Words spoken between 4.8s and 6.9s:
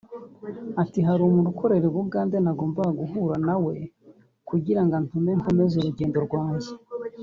ngo antume nkomeze urugendo rwanjye